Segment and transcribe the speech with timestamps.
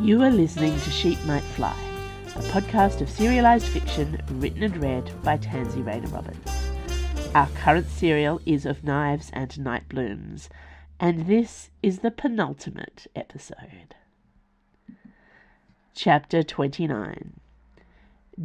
[0.00, 1.76] You are listening to Sheep Might Fly,
[2.34, 6.70] a podcast of serialized fiction written and read by Tansy Rayner Roberts.
[7.34, 10.48] Our current serial is Of Knives and Night Blooms,
[10.98, 13.94] and this is the penultimate episode.
[15.94, 17.38] Chapter 29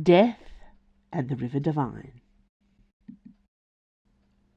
[0.03, 0.51] Death
[1.13, 2.19] and the River Divine.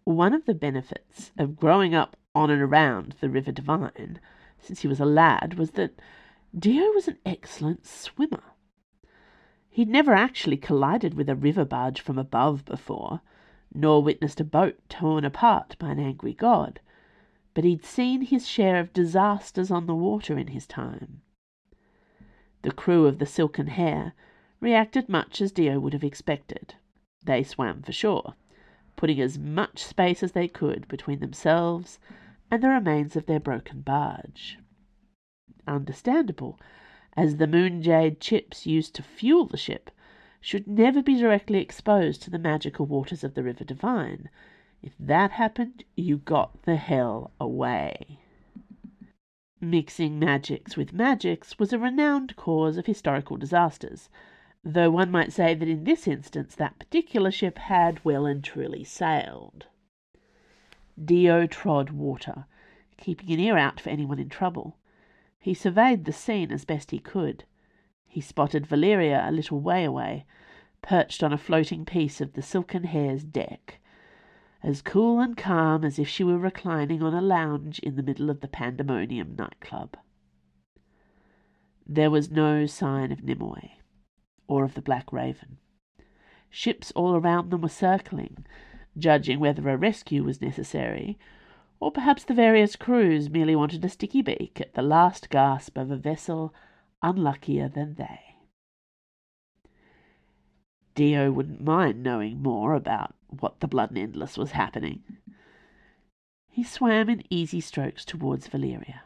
[0.03, 4.18] One of the benefits of growing up on and around the River Divine
[4.58, 5.93] since he was a lad was that
[6.58, 8.43] Dio was an excellent swimmer.
[9.68, 13.20] He'd never actually collided with a river barge from above before,
[13.75, 16.80] nor witnessed a boat torn apart by an angry god,
[17.53, 21.20] but he'd seen his share of disasters on the water in his time.
[22.62, 24.14] The crew of the Silken Hare
[24.58, 26.76] reacted much as Dio would have expected.
[27.22, 28.36] They swam for shore,
[28.96, 31.98] putting as much space as they could between themselves
[32.50, 34.58] and the remains of their broken barge
[35.69, 36.58] understandable,
[37.16, 39.91] as the moonjade chips used to fuel the ship
[40.41, 44.28] should never be directly exposed to the magical waters of the River Divine.
[44.83, 48.20] If that happened, you got the hell away.
[49.61, 54.08] Mixing magics with magics was a renowned cause of historical disasters,
[54.62, 58.84] though one might say that in this instance that particular ship had well and truly
[58.84, 59.66] sailed.
[61.05, 62.44] Dio trod water,
[62.96, 64.77] keeping an ear out for anyone in trouble.
[65.41, 67.44] He surveyed the scene as best he could.
[68.06, 70.27] He spotted Valeria a little way away,
[70.83, 73.80] perched on a floating piece of the Silken Hare's deck,
[74.62, 78.30] as cool and calm as if she were reclining on a lounge in the middle
[78.30, 79.97] of the Pandemonium nightclub.
[81.86, 83.70] There was no sign of Nimue,
[84.48, 85.58] or of the Black Raven.
[86.50, 88.45] Ships all around them were circling,
[88.97, 91.19] judging whether a rescue was necessary,
[91.81, 95.91] or perhaps the various crews merely wanted a sticky beak at the last gasp of
[95.91, 96.55] a vessel
[97.03, 98.20] unluckier than they.
[100.95, 105.05] Dio wouldn't mind knowing more about what the Blood and Endless was happening.
[106.48, 109.02] He swam in easy strokes towards Valeria.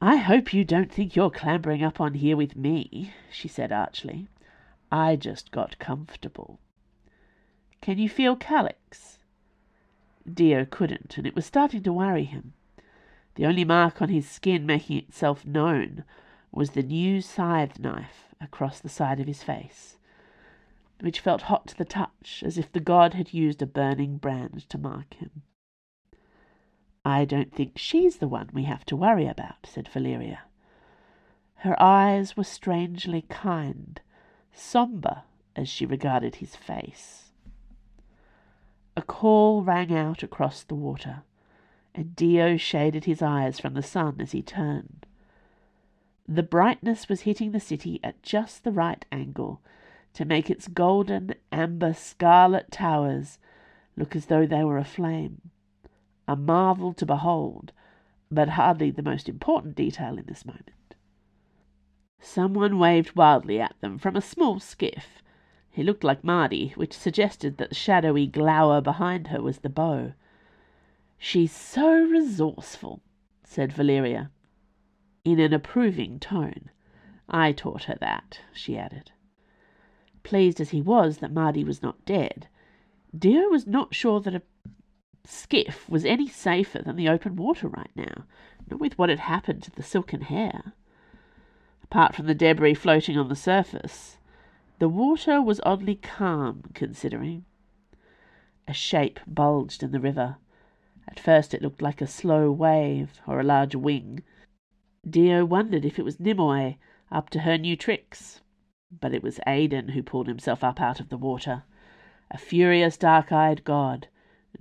[0.00, 4.28] I hope you don't think you're clambering up on here with me, she said archly.
[4.92, 6.60] I just got comfortable.
[7.80, 9.17] Can you feel Calyx?
[10.34, 12.54] Dio couldn't, and it was starting to worry him.
[13.34, 16.04] The only mark on his skin making itself known
[16.50, 19.98] was the new scythe knife across the side of his face,
[21.00, 24.68] which felt hot to the touch, as if the god had used a burning brand
[24.68, 25.42] to mark him.
[27.04, 30.40] I don't think she's the one we have to worry about, said Valeria.
[31.62, 34.00] Her eyes were strangely kind,
[34.52, 35.24] sombre
[35.56, 37.27] as she regarded his face.
[38.98, 41.22] A call rang out across the water,
[41.94, 45.06] and Dio shaded his eyes from the sun as he turned.
[46.26, 49.60] The brightness was hitting the city at just the right angle
[50.14, 53.38] to make its golden, amber, scarlet towers
[53.96, 55.52] look as though they were aflame.
[56.26, 57.70] A marvel to behold,
[58.32, 60.96] but hardly the most important detail in this moment.
[62.18, 65.22] Someone waved wildly at them from a small skiff
[65.78, 70.12] he looked like Mardy, which suggested that the shadowy glower behind her was the bow.
[71.18, 73.00] She's so resourceful,
[73.44, 74.32] said Valeria,
[75.24, 76.70] in an approving tone.
[77.28, 79.12] I taught her that, she added.
[80.24, 82.48] Pleased as he was that Mardy was not dead,
[83.16, 84.42] Dio was not sure that a
[85.24, 88.24] skiff was any safer than the open water right now,
[88.68, 90.72] not with what had happened to the Silken Hare.
[91.84, 94.17] Apart from the debris floating on the surface,
[94.78, 97.44] the water was oddly calm, considering.
[98.66, 100.36] A shape bulged in the river.
[101.08, 104.22] At first it looked like a slow wave or a large wing.
[105.08, 106.74] Dio wondered if it was Nimue
[107.10, 108.40] up to her new tricks.
[109.00, 111.64] But it was Aidan who pulled himself up out of the water,
[112.30, 114.08] a furious dark-eyed god,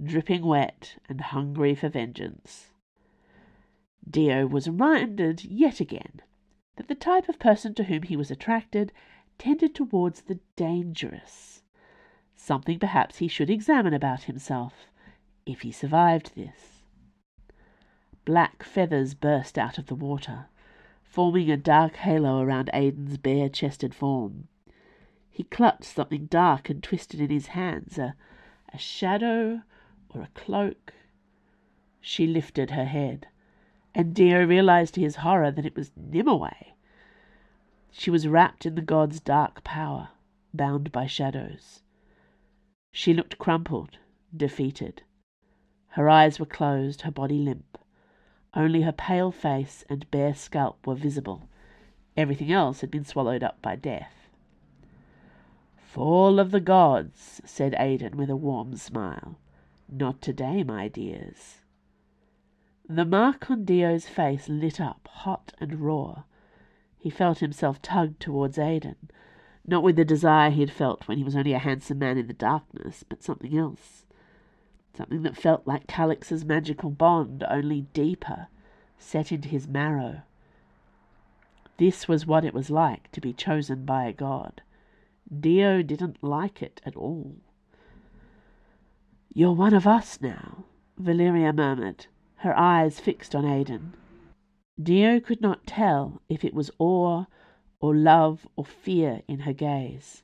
[0.01, 2.71] dripping wet and hungry for vengeance.
[4.09, 6.21] Dio was reminded yet again
[6.77, 8.93] that the type of person to whom he was attracted
[9.37, 11.61] tended towards the dangerous.
[12.35, 14.87] Something perhaps he should examine about himself,
[15.45, 16.83] if he survived this.
[18.25, 20.47] Black feathers burst out of the water,
[21.01, 24.47] forming a dark halo around Aidan's bare-chested form.
[25.29, 28.15] He clutched something dark and twisted in his hands, a,
[28.73, 29.61] a shadow
[30.09, 30.93] or a cloak.
[32.01, 33.27] She lifted her head,
[33.93, 36.49] and Dio realized to his horror that it was Nimue.
[37.91, 40.09] She was wrapped in the god's dark power,
[40.53, 41.81] bound by shadows.
[42.91, 43.97] She looked crumpled,
[44.35, 45.03] defeated.
[45.89, 47.77] Her eyes were closed, her body limp.
[48.53, 51.47] Only her pale face and bare scalp were visible.
[52.15, 54.29] Everything else had been swallowed up by death.
[55.77, 59.37] Fall of the gods, said Aidan with a warm smile.
[59.89, 61.61] Not today, my dears.
[62.89, 66.23] The mark on Dio's face lit up, hot and raw.
[66.99, 68.95] He felt himself tugged towards Aidan,
[69.65, 72.27] not with the desire he had felt when he was only a handsome man in
[72.27, 74.05] the darkness, but something else.
[74.93, 78.47] Something that felt like Calix's magical bond, only deeper,
[78.97, 80.21] set into his marrow.
[81.77, 84.61] This was what it was like to be chosen by a god.
[85.39, 87.35] Dio didn't like it at all.
[89.33, 90.63] You're one of us now,
[90.97, 92.07] Valeria murmured,
[92.37, 93.93] her eyes fixed on Aidan.
[94.81, 97.25] Dio could not tell if it was awe
[97.79, 100.23] or love or fear in her gaze.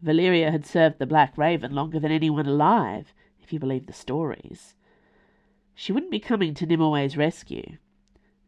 [0.00, 4.74] Valeria had served the Black Raven longer than anyone alive, if you believe the stories.
[5.74, 7.76] She wouldn't be coming to Nimue rescue.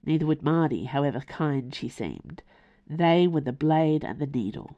[0.04, 2.42] Neither would Mardy, however kind she seemed.
[2.86, 4.76] They were the blade and the needle.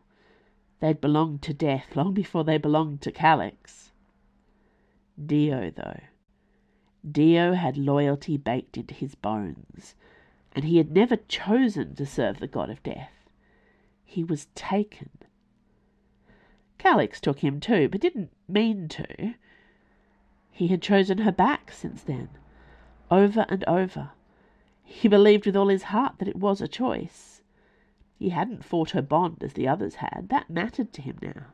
[0.80, 3.92] They'd belonged to death long before they belonged to Calix.
[5.24, 6.00] Dio, though.
[7.08, 9.94] Dio had loyalty baked into his bones,
[10.52, 13.12] and he had never chosen to serve the god of death.
[14.04, 15.10] He was taken.
[16.78, 19.34] Calix took him too, but didn't mean to.
[20.50, 22.30] He had chosen her back since then,
[23.10, 24.10] over and over.
[24.82, 27.42] He believed with all his heart that it was a choice.
[28.18, 30.28] He hadn't fought her bond as the others had.
[30.30, 31.46] That mattered to him now.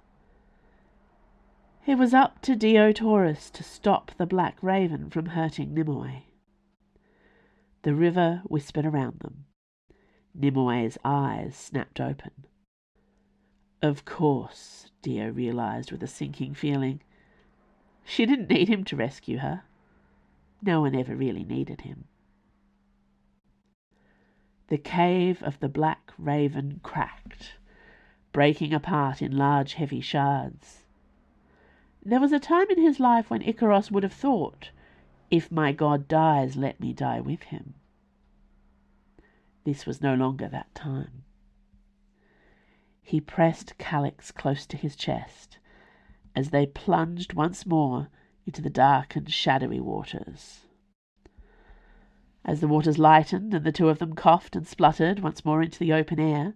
[1.86, 6.22] It was up to Dio Taurus to stop the Black Raven from hurting Nimue.
[7.86, 9.44] The river whispered around them.
[10.34, 12.32] Nimue's eyes snapped open.
[13.80, 17.00] Of course, Dio realized with a sinking feeling.
[18.04, 19.62] She didn't need him to rescue her.
[20.60, 22.06] No one ever really needed him.
[24.66, 27.52] The cave of the Black Raven cracked,
[28.32, 30.86] breaking apart in large heavy shards.
[32.04, 34.70] There was a time in his life when Icaros would have thought,
[35.30, 37.74] If my god dies, let me die with him.
[39.64, 41.24] This was no longer that time.
[43.02, 45.58] He pressed Calix close to his chest
[46.34, 48.08] as they plunged once more
[48.46, 50.66] into the dark and shadowy waters.
[52.44, 55.80] As the waters lightened and the two of them coughed and spluttered once more into
[55.80, 56.54] the open air,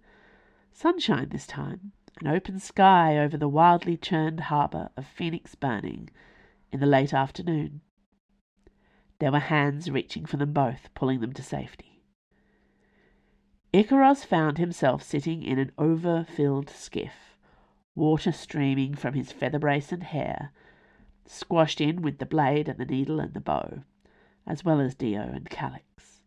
[0.73, 6.11] sunshine this time, an open sky over the wildly churned harbour of Phoenix Burning
[6.71, 7.81] in the late afternoon.
[9.21, 12.03] There were hands reaching for them both, pulling them to safety.
[13.73, 17.31] Icaros found himself sitting in an over-filled skiff
[17.95, 20.53] water streaming from his feather brace and hair,
[21.27, 23.83] squashed in with the blade and the needle and the bow,
[24.47, 26.23] as well as Dio and Calix.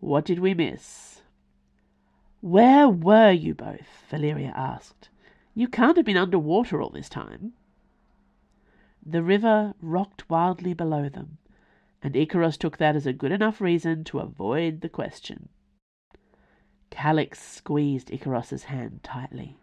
[0.00, 1.22] What did we miss?
[2.40, 4.04] Where were you both?
[4.10, 5.08] Valeria asked.
[5.54, 7.52] You can't have been under water all this time.
[9.04, 11.38] The river rocked wildly below them,
[12.06, 15.48] and Icaros took that as a good enough reason to avoid the question.
[16.88, 19.58] Calix squeezed Icaros's hand tightly.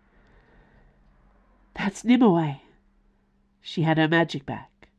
[1.73, 2.55] That's Nimue.
[3.61, 4.89] She had her magic back.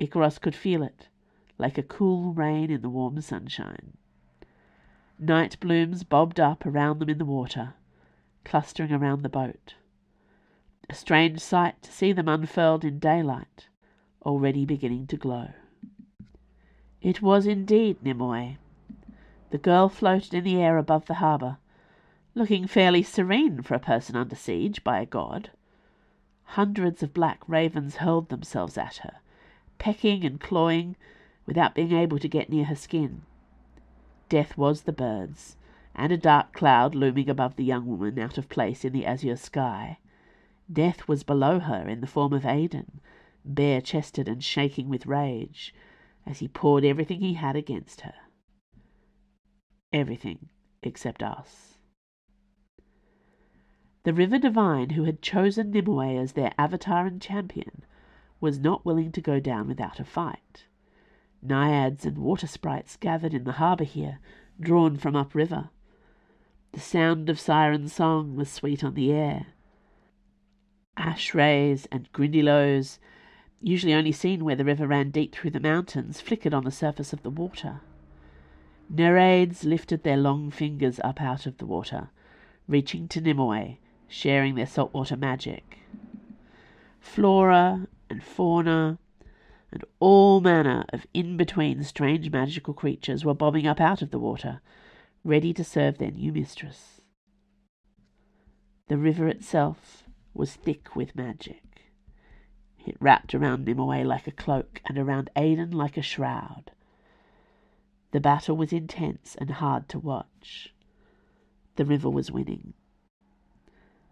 [0.00, 1.06] Icaros could feel it,
[1.56, 3.96] like a cool rain in the warm sunshine.
[5.20, 7.74] Night blooms bobbed up around them in the water,
[8.44, 9.74] clustering around the boat.
[10.90, 13.68] A strange sight to see them unfurled in daylight,
[14.26, 15.50] already beginning to glow.
[17.02, 18.54] It was indeed Nimue.
[19.50, 21.58] The girl floated in the air above the harbour,
[22.36, 25.50] looking fairly serene for a person under siege by a god.
[26.44, 29.16] Hundreds of black ravens hurled themselves at her,
[29.78, 30.94] pecking and clawing
[31.44, 33.22] without being able to get near her skin.
[34.28, 35.56] Death was the birds,
[35.96, 39.34] and a dark cloud looming above the young woman out of place in the azure
[39.34, 39.98] sky.
[40.72, 43.00] Death was below her in the form of Aidan,
[43.44, 45.74] bare-chested and shaking with rage,
[46.26, 48.14] as he poured everything he had against her.
[49.92, 50.48] Everything
[50.82, 51.78] except us.
[54.04, 57.84] The River Divine, who had chosen Nimue as their avatar and champion,
[58.40, 60.64] was not willing to go down without a fight.
[61.40, 64.18] Naiads and water sprites gathered in the harbour here,
[64.60, 65.70] drawn from upriver.
[66.72, 69.46] The sound of siren song was sweet on the air.
[70.96, 72.98] Ash rays and grindylows,
[73.62, 77.12] usually only seen where the river ran deep through the mountains, flickered on the surface
[77.12, 77.80] of the water.
[78.92, 82.10] Nereids lifted their long fingers up out of the water,
[82.66, 83.76] reaching to Nimue,
[84.08, 85.78] sharing their saltwater magic.
[87.00, 88.98] Flora and fauna
[89.72, 94.18] and all manner of in between strange magical creatures were bobbing up out of the
[94.18, 94.60] water,
[95.24, 97.00] ready to serve their new mistress.
[98.88, 100.04] The river itself
[100.34, 101.71] was thick with magic.
[102.84, 106.70] It wrapped around Nimue like a cloak, and around Aidan like a shroud.
[108.10, 110.72] The battle was intense and hard to watch.
[111.76, 112.74] The river was winning.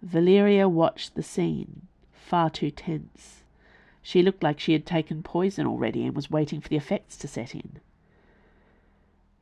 [0.02, 3.42] Valeria watched the scene, far too tense.
[4.02, 7.28] She looked like she had taken poison already and was waiting for the effects to
[7.28, 7.80] set in.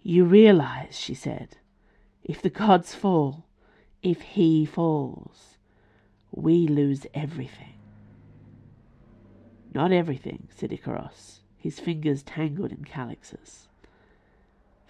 [0.03, 1.59] You realize, she said,
[2.25, 3.45] if the gods fall,
[4.03, 5.59] if he falls,
[6.33, 7.78] we lose everything.
[9.79, 13.69] Not everything, said Icaros, his fingers tangled in Calix's.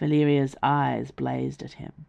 [0.00, 2.06] Valeria's eyes blazed at him.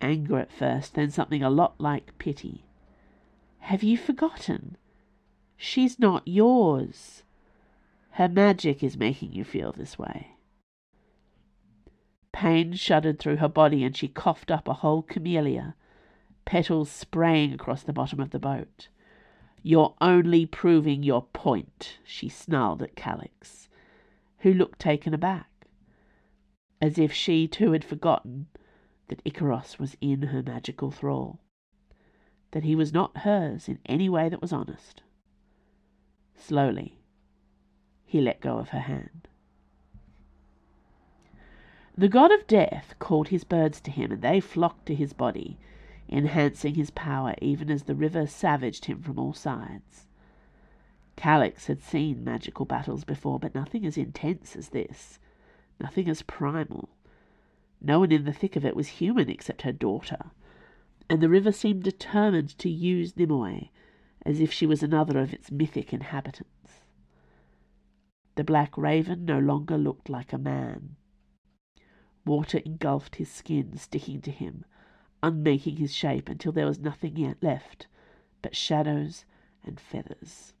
[0.00, 2.66] Anger at first, then something a lot like pity.
[3.60, 4.76] Have you forgotten?
[5.56, 7.22] She's not yours.
[8.10, 10.36] Her magic is making you feel this way.
[12.30, 15.74] Pain shuddered through her body, and she coughed up a whole camellia,
[16.44, 18.88] petals spraying across the bottom of the boat.
[19.68, 23.68] You're only proving your point, she snarled at Calix,
[24.38, 25.66] who looked taken aback,
[26.80, 28.46] as if she too had forgotten
[29.08, 31.40] that Icaros was in her magical thrall,
[32.52, 35.02] that he was not hers in any way that was honest.
[36.36, 37.00] Slowly,
[38.04, 39.26] he let go of her hand.
[41.98, 45.58] The god of death called his birds to him, and they flocked to his body,
[46.08, 50.06] enhancing his power even as the river savaged him from all sides.
[51.16, 55.18] Calix had seen magical battles before, but nothing as intense as this,
[55.80, 56.90] nothing as primal.
[57.80, 60.30] No one in the thick of it was human except her daughter,
[61.08, 63.68] and the river seemed determined to use Nimue
[64.24, 66.82] as if she was another of its mythic inhabitants.
[68.34, 70.96] The black raven no longer looked like a man.
[72.26, 74.64] Water engulfed his skin, sticking to him,
[75.22, 77.86] unmaking his shape until there was nothing yet left
[78.42, 79.24] but shadows
[79.64, 80.52] and feathers.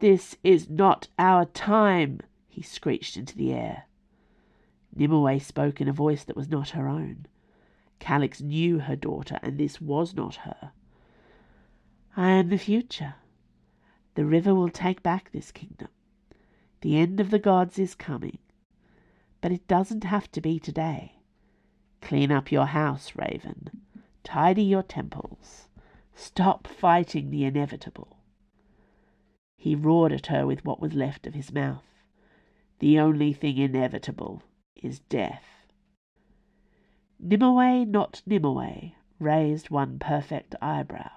[0.00, 3.84] This is not our time, he screeched into the air.
[4.94, 7.26] Nimue spoke in a voice that was not her own.
[8.00, 10.72] Calix knew her daughter, and this was not her.
[12.16, 13.14] I am the future.
[14.14, 15.88] The river will take back this kingdom.
[16.80, 18.38] The end of the gods is coming.
[19.40, 21.19] But it doesn't have to be today.
[22.00, 23.82] Clean up your house, Raven.
[24.24, 25.68] Tidy your temples.
[26.14, 28.16] Stop fighting the inevitable.
[29.56, 31.84] He roared at her with what was left of his mouth.
[32.78, 34.42] The only thing inevitable
[34.74, 35.44] is death.
[37.18, 41.10] Nimue, not Nimue, raised one perfect eyebrow.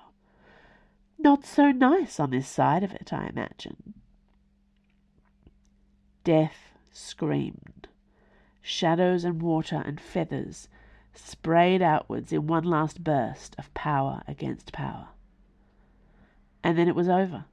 [1.18, 3.94] Not so nice on this side of it, I imagine.
[6.24, 7.88] Death screamed.
[8.62, 10.68] Shadows and water and feathers
[11.14, 15.10] sprayed outwards in one last burst of power against power.
[16.64, 17.46] And then it was over.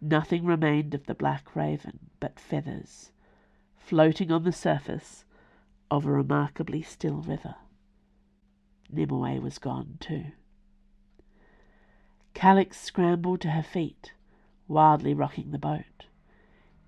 [0.00, 3.12] Nothing remained of the black raven but feathers,
[3.76, 5.24] floating on the surface
[5.90, 7.54] of a remarkably still river.
[8.90, 10.26] Nimue was gone too.
[12.34, 14.12] Calix scrambled to her feet,
[14.68, 16.06] wildly rocking the boat.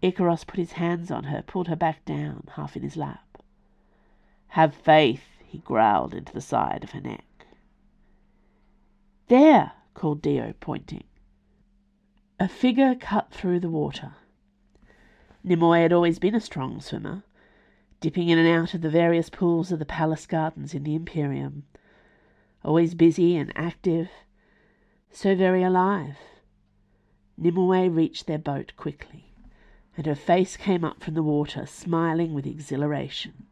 [0.02, 3.38] Icaros put his hands on her, pulled her back down, half in his lap.
[4.48, 7.46] Have faith, he growled into the side of her neck.
[9.28, 11.04] There, called Dio, pointing.
[12.40, 14.14] A figure cut through the water.
[15.44, 17.22] Nimue had always been a strong swimmer,
[18.00, 21.62] dipping in and out of the various pools of the palace gardens in the Imperium,
[22.64, 24.08] always busy and active,
[25.12, 26.16] so very alive.
[27.38, 29.36] Nimue reached their boat quickly,
[29.96, 33.46] and her face came up from the water, smiling with exhilaration.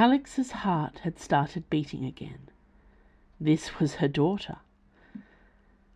[0.00, 2.48] Calix's heart had started beating again.
[3.38, 4.56] This was her daughter.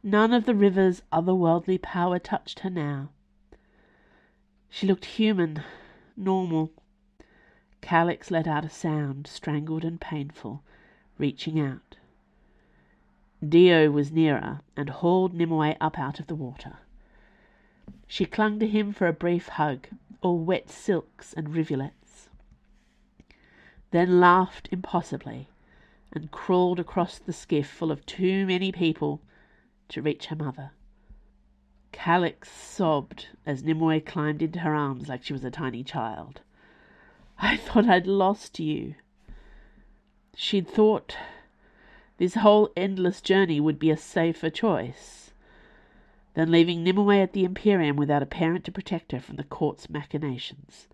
[0.03, 3.09] None of the river's otherworldly power touched her now.
[4.69, 5.63] She looked human,
[6.19, 6.71] normal.
[7.81, 10.63] Calix let out a sound, strangled and painful,
[11.17, 11.97] reaching out.
[13.43, 16.77] Dio was nearer and hauled Nimue up out of the water.
[18.07, 19.89] She clung to him for a brief hug,
[20.21, 22.04] all wet silks and rivulets,
[23.95, 25.49] then laughed impossibly
[26.13, 29.21] and crawled across the skiff full of too many people
[29.89, 30.73] to reach her mother.
[31.93, 36.41] Calix sobbed as Nimue climbed into her arms like she was a tiny child.
[37.39, 38.97] I thought I'd lost you.
[40.35, 41.17] She'd thought
[42.17, 45.31] this whole endless journey would be a safer choice.
[46.35, 49.89] than leaving Nimue at the Imperium without a parent to protect her from the court's
[49.89, 50.89] machinations.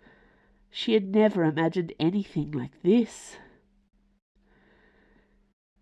[0.70, 3.36] She had never imagined anything like this.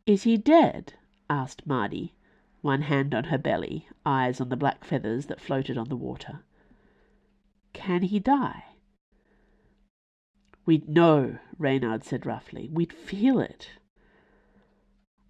[0.07, 0.95] Is he dead?
[1.29, 2.15] asked Mardy,
[2.63, 6.41] one hand on her belly, eyes on the black feathers that floated on the water.
[7.75, 8.65] Can he die?
[10.65, 12.69] We'd know, Reynard said roughly.
[12.71, 13.71] We'd feel it.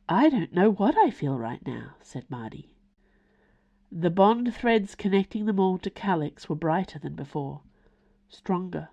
[0.08, 2.76] I don't know what I feel right now, said Mardy.
[3.90, 7.62] The bond threads connecting them all to Calix were brighter than before,
[8.28, 8.88] stronger.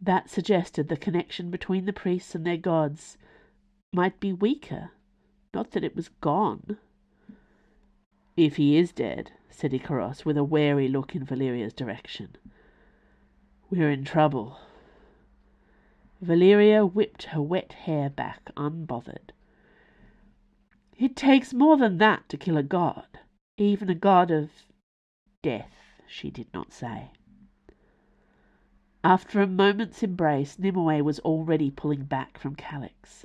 [0.00, 3.18] That suggested the connection between the priests and their gods
[3.92, 4.92] might be weaker,
[5.52, 6.78] not that it was gone.
[8.36, 12.36] If he is dead, said Icaros, with a wary look in Valeria's direction,
[13.70, 14.58] we're in trouble.
[16.20, 19.32] Valeria whipped her wet hair back unbothered.
[20.96, 23.18] It takes more than that to kill a god,
[23.56, 24.50] even a god of
[25.42, 25.72] death,
[26.06, 27.10] she did not say.
[29.04, 33.24] After a moment's embrace, Nimue was already pulling back from Calix,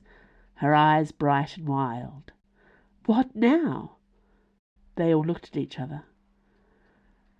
[0.56, 2.32] her eyes bright and wild.
[3.06, 3.98] What now?
[4.96, 6.03] They all looked at each other.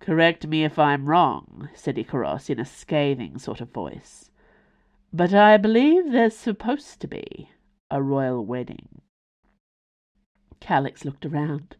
[0.00, 4.30] Correct me if I'm wrong, said Icaros in a scathing sort of voice,
[5.12, 7.50] but I believe there's supposed to be
[7.90, 9.00] a royal wedding.
[10.60, 11.76] Calix looked around.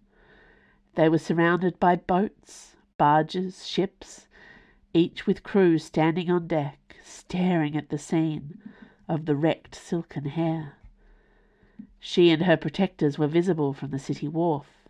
[0.95, 4.29] They were surrounded by boats, barges, ships,
[4.95, 8.61] each with crews standing on deck, staring at the scene
[9.09, 10.79] of the wrecked Silken Hare.
[11.99, 14.89] She and her protectors were visible from the city wharf,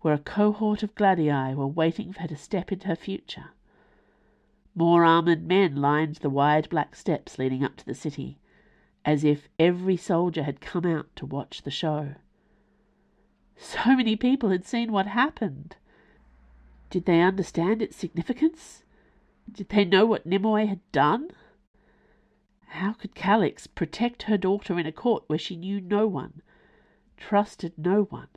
[0.00, 3.50] where a cohort of gladii were waiting for her to step into her future.
[4.74, 8.38] More armoured men lined the wide black steps leading up to the city,
[9.04, 12.14] as if every soldier had come out to watch the show.
[13.56, 15.76] So many people had seen what happened.
[16.90, 18.83] Did they understand its significance?
[19.50, 21.30] Did they know what Nimue had done?
[22.66, 26.42] How could Calix protect her daughter in a court where she knew no one,
[27.16, 28.28] trusted no one?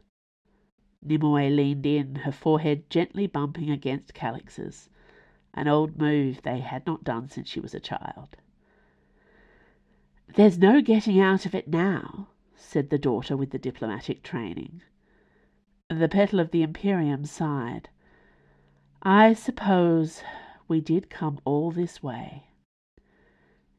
[1.02, 4.90] Nimue leaned in, her forehead gently bumping against Calix's,
[5.54, 8.38] an old move they had not done since she was a child.
[10.36, 14.82] There's no getting out of it now, said the daughter with the diplomatic training.
[15.90, 17.90] The petal of the Imperium sighed.
[19.02, 20.22] I suppose
[20.68, 22.44] we did come all this way.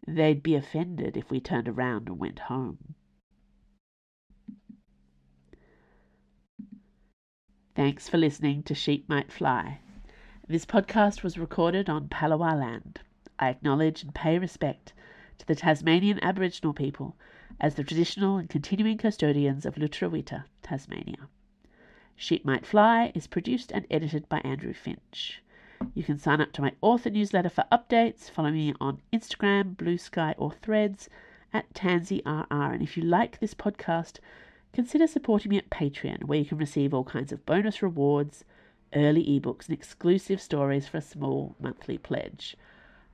[0.07, 2.95] They'd be offended if we turned around and went home.
[7.75, 9.81] Thanks for listening to Sheep Might Fly.
[10.49, 13.01] This podcast was recorded on Palawa land.
[13.39, 14.95] I acknowledge and pay respect
[15.39, 17.17] to the Tasmanian Aboriginal people
[17.61, 21.29] as the traditional and continuing custodians of Lutruwita, Tasmania.
[22.17, 25.43] Sheep Might Fly is produced and edited by Andrew Finch.
[25.95, 28.31] You can sign up to my author newsletter for updates.
[28.31, 31.09] Follow me on Instagram, Bluesky, or Threads
[31.53, 32.47] at TansyRR.
[32.51, 34.19] And if you like this podcast,
[34.73, 38.45] consider supporting me at Patreon, where you can receive all kinds of bonus rewards,
[38.95, 42.57] early ebooks, and exclusive stories for a small monthly pledge.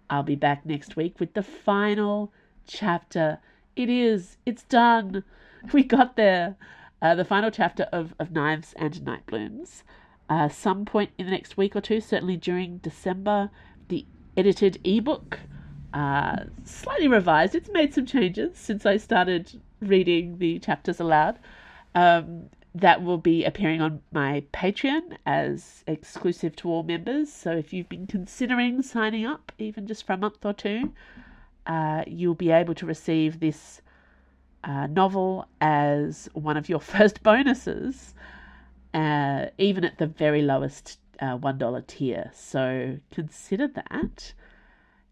[0.09, 2.33] I'll be back next week with the final
[2.67, 3.39] chapter.
[3.77, 5.25] It is, it's done.
[5.73, 6.57] We got there.
[7.01, 9.83] Uh, the final chapter of, of Knives and Night Blooms
[10.29, 13.51] uh, some point in the next week or two, certainly during December,
[13.89, 14.07] the
[14.37, 15.41] edited ebook,
[15.93, 17.55] uh, slightly revised.
[17.55, 21.39] It's made some changes since I started reading the chapters aloud.
[21.95, 27.33] Um, that will be appearing on my Patreon as exclusive to all members.
[27.33, 30.93] So if you've been considering signing up, even just for a month or two,
[31.67, 33.81] uh, you'll be able to receive this
[34.65, 38.15] uh, novel as one of your first bonuses
[38.95, 42.31] uh, even at the very lowest uh, $1 tier.
[42.35, 44.33] So consider that.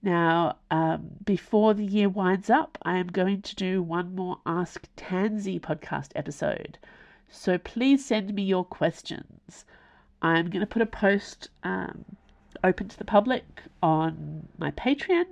[0.02, 4.88] Now, um, before the year winds up, I am going to do one more Ask
[4.96, 6.78] Tansy podcast episode.
[7.28, 9.64] So please send me your questions.
[10.20, 12.04] I'm going to put a post um,
[12.64, 15.26] open to the public on my Patreon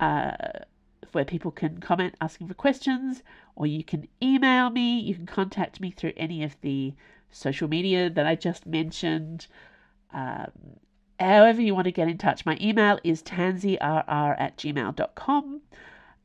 [0.00, 0.32] uh,
[1.12, 3.22] where people can comment asking for questions,
[3.56, 4.98] or you can email me.
[4.98, 6.94] You can contact me through any of the
[7.30, 9.46] social media that I just mentioned.
[10.12, 10.50] Um,
[11.18, 15.60] however, you want to get in touch, my email is tansyrr at gmail.com.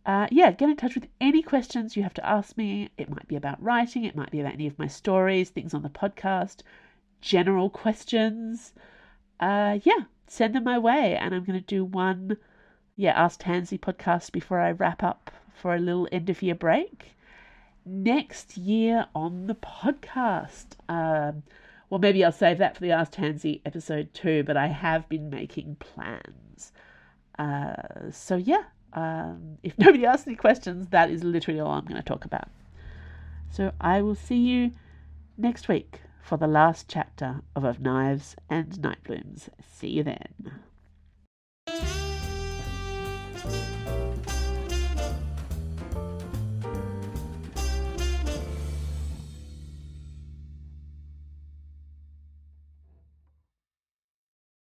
[0.06, 2.90] Uh, yeah, get in touch with any questions you have to ask me.
[2.98, 5.82] It might be about writing, it might be about any of my stories, things on
[5.82, 6.62] the podcast,
[7.22, 8.74] general questions.
[9.40, 12.38] Uh, yeah, send them my way, and I'm going to do one,
[12.96, 17.16] yeah, Ask Tansy podcast before I wrap up for a little end of year break
[17.86, 20.78] next year on the podcast.
[20.90, 21.44] Um,
[21.90, 25.30] well, maybe I'll save that for the Ask Tansy episode two, but I have been
[25.30, 26.72] making plans.
[27.38, 32.02] Uh, so, yeah, um, if nobody asks any questions, that is literally all I'm going
[32.02, 32.50] to talk about.
[33.52, 34.72] So, I will see you
[35.38, 39.50] next week for the last chapter of, of Knives and Night Blooms.
[39.62, 40.52] See you then.